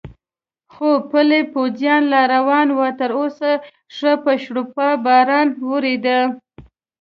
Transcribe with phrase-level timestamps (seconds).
[0.73, 3.51] خو پلی پوځیان لا روان و، تراوسه
[3.95, 6.19] ښه په شړپا باران ورېده.